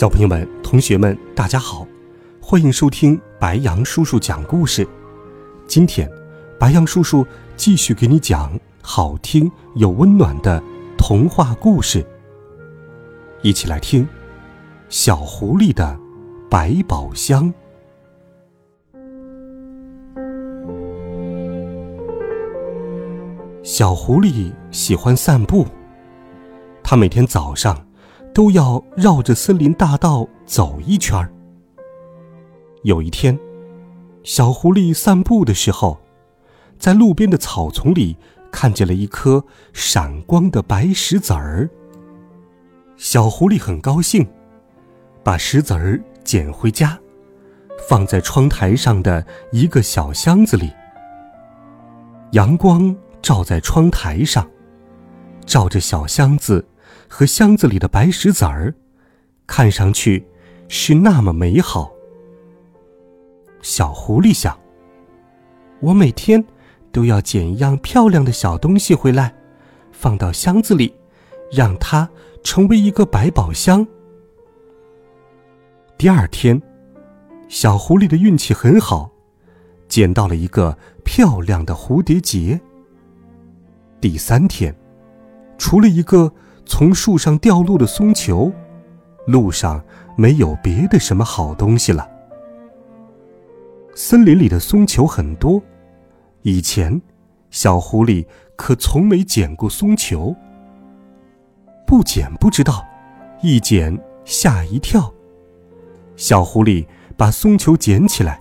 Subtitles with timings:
[0.00, 1.86] 小朋友们、同学们，大家好，
[2.40, 4.88] 欢迎收听白杨叔叔讲故事。
[5.66, 6.10] 今天，
[6.58, 10.58] 白杨叔叔继续给你讲好听又温暖的
[10.96, 12.02] 童话故事。
[13.42, 14.02] 一起来听
[14.88, 16.00] 《小狐狸的
[16.48, 17.52] 百宝箱》。
[23.62, 25.66] 小狐狸喜欢散步，
[26.82, 27.76] 它每天早上。
[28.32, 31.32] 都要绕着森林大道走一圈儿。
[32.82, 33.38] 有一天，
[34.22, 35.98] 小狐狸散步的时候，
[36.78, 38.16] 在路边的草丛里
[38.50, 41.68] 看见了一颗闪光的白石子儿。
[42.96, 44.26] 小狐狸很高兴，
[45.22, 46.98] 把石子儿捡回家，
[47.88, 50.70] 放在窗台上的一个小箱子里。
[52.32, 54.48] 阳光照在窗台上，
[55.44, 56.64] 照着小箱子。
[57.12, 58.72] 和箱子里的白石子儿，
[59.44, 60.24] 看上去
[60.68, 61.90] 是那么美好。
[63.62, 64.56] 小狐狸想：
[65.80, 66.42] 我每天
[66.92, 69.34] 都要捡一样漂亮的小东西回来，
[69.90, 70.94] 放到箱子里，
[71.50, 72.08] 让它
[72.44, 73.84] 成为一个百宝箱。
[75.98, 76.62] 第二天，
[77.48, 79.10] 小狐狸的运气很好，
[79.88, 82.58] 捡到了一个漂亮的蝴蝶结。
[84.00, 84.72] 第三天，
[85.58, 86.32] 除了一个。
[86.70, 88.50] 从树上掉落的松球，
[89.26, 89.84] 路上
[90.16, 92.08] 没有别的什么好东西了。
[93.92, 95.60] 森林里的松球很多，
[96.42, 97.02] 以前
[97.50, 100.32] 小狐狸可从没捡过松球。
[101.84, 102.86] 不捡不知道，
[103.42, 105.12] 一捡吓一跳。
[106.14, 106.86] 小狐狸
[107.16, 108.40] 把松球捡起来，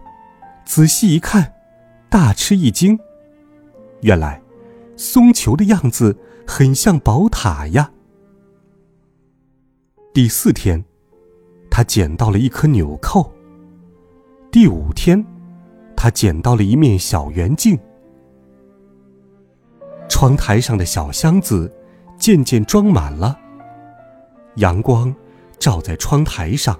[0.66, 1.52] 仔细一看，
[2.12, 2.98] 大吃一惊。
[4.02, 4.40] 原来，
[4.96, 7.92] 松球的样子很像宝塔呀。
[10.12, 10.84] 第四天，
[11.70, 13.32] 他捡到了一颗纽扣。
[14.52, 15.24] 第五天，
[15.96, 17.78] 他捡到了一面小圆镜。
[20.10, 21.72] 窗台上的小箱子
[22.18, 23.40] 渐渐装满了。
[24.56, 25.16] 阳光
[25.60, 26.78] 照在窗台上，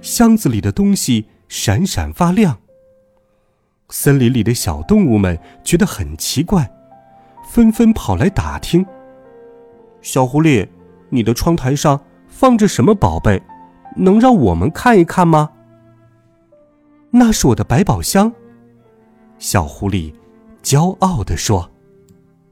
[0.00, 2.56] 箱子里的东西闪闪发亮。
[3.88, 6.70] 森林里的小动物们觉得很奇怪，
[7.48, 8.86] 纷纷跑来打听
[10.00, 10.68] ：“小狐狸，
[11.08, 12.00] 你的窗台上？”
[12.40, 13.42] 放着什么宝贝？
[13.96, 15.50] 能让我们看一看吗？
[17.10, 18.32] 那是我的百宝箱。
[19.38, 20.14] 小狐狸
[20.62, 21.70] 骄傲地说：“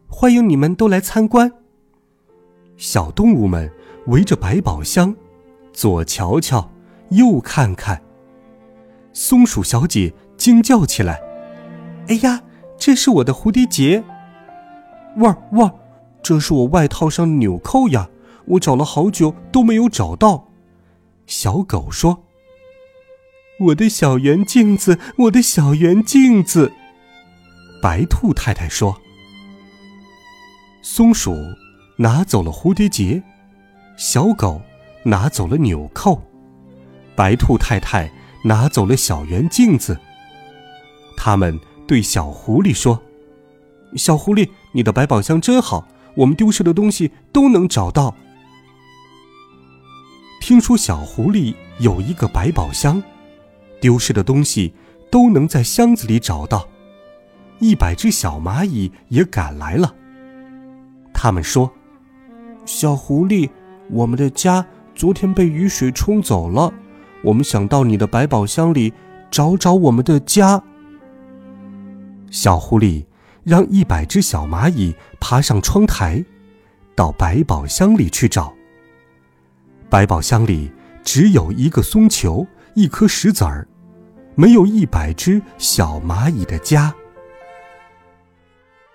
[0.06, 1.50] 欢迎你们都来参观。”
[2.76, 3.72] 小动物们
[4.08, 5.16] 围着百宝箱，
[5.72, 6.70] 左瞧瞧，
[7.08, 7.98] 右看看。
[9.14, 11.18] 松鼠小姐惊叫起来
[12.08, 12.42] ：“哎呀，
[12.76, 14.04] 这是我的蝴蝶结！
[15.16, 15.72] 哇哇，
[16.20, 18.10] 这是我外套上的纽扣呀！”
[18.48, 20.48] 我找了好久都没有找到，
[21.26, 22.24] 小狗说
[23.60, 26.72] ：“我的小圆镜子，我的小圆镜子。”
[27.82, 29.00] 白兔太太说
[30.80, 31.36] ：“松鼠
[31.96, 33.22] 拿走了蝴蝶结，
[33.96, 34.62] 小狗
[35.02, 36.22] 拿走了纽扣，
[37.14, 38.10] 白兔太太
[38.44, 39.98] 拿走了小圆镜子。”
[41.16, 43.02] 他们对小狐狸说
[43.96, 48.16] ：“小狐狸，你的百宝箱真好，我们丢失的东西都能找到。”
[50.48, 53.02] 听说小狐狸有一个百宝箱，
[53.82, 54.72] 丢失的东西
[55.10, 56.66] 都能在箱子里找到。
[57.58, 59.94] 一百只小蚂蚁也赶来了。
[61.12, 61.70] 他们说
[62.64, 63.50] ：“小狐狸，
[63.90, 64.64] 我们的家
[64.94, 66.72] 昨天被雨水冲走了，
[67.22, 68.90] 我们想到你的百宝箱里
[69.30, 70.62] 找找我们的家。”
[72.32, 73.04] 小狐狸
[73.44, 76.24] 让一百只小蚂蚁爬上窗台，
[76.94, 78.54] 到百宝箱里去找。
[79.90, 80.70] 百宝箱里
[81.02, 83.66] 只有一个松球，一颗石子儿，
[84.34, 86.94] 没有一百只小蚂蚁的家。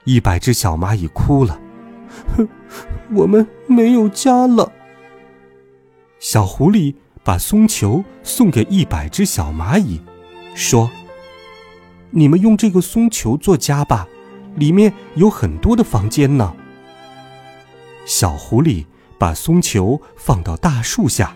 [0.03, 1.59] 一百只小蚂蚁哭了，
[2.37, 2.47] 哼，
[3.11, 4.71] 我们没有家了。
[6.19, 6.93] 小狐狸
[7.23, 9.99] 把松球送给一百只小蚂蚁，
[10.53, 10.91] 说
[12.11, 14.07] ：“你们用这个松球做家吧，
[14.55, 16.53] 里面有很多的房间呢。”
[18.05, 18.85] 小狐狸。
[19.23, 21.33] 把松球放到大树下，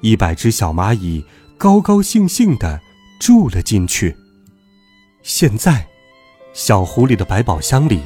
[0.00, 1.24] 一百只小蚂蚁
[1.56, 2.80] 高高兴兴地
[3.18, 4.16] 住了进去。
[5.24, 5.88] 现在，
[6.52, 8.00] 小狐狸的百宝箱里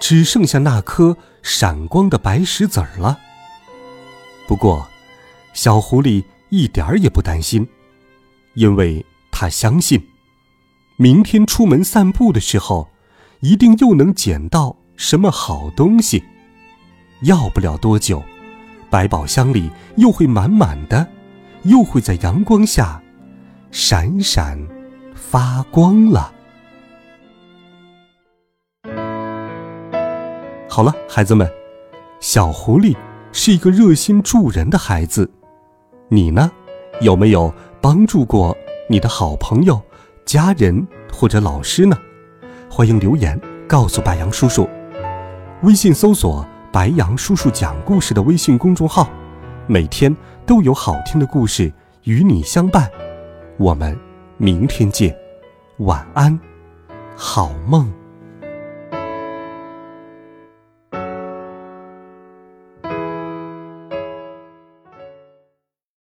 [0.00, 3.18] 只剩下那颗闪光的白石子儿了。
[4.48, 4.88] 不过，
[5.52, 7.68] 小狐狸一点儿也不担心，
[8.54, 10.02] 因为他相信，
[10.96, 12.88] 明天出门散步的时候，
[13.40, 16.24] 一定又能捡到什么好东西。
[17.22, 18.22] 要不了多久，
[18.90, 21.06] 百宝箱里又会满满的，
[21.62, 23.02] 又会在阳光下
[23.70, 24.58] 闪闪
[25.14, 26.32] 发光了。
[30.68, 31.50] 好了，孩子们，
[32.20, 32.94] 小狐狸
[33.32, 35.30] 是一个热心助人的孩子。
[36.08, 36.50] 你呢，
[37.00, 38.54] 有没有帮助过
[38.90, 39.80] 你的好朋友、
[40.26, 41.96] 家人或者老师呢？
[42.68, 44.68] 欢迎留言告诉白杨叔叔。
[45.62, 49.08] 微信搜索“白杨叔叔讲故事”的微信公众号，
[49.66, 50.14] 每天
[50.44, 52.86] 都有好听的故事与你相伴。
[53.56, 53.98] 我们
[54.36, 55.16] 明天见，
[55.78, 56.38] 晚安，
[57.16, 57.90] 好梦。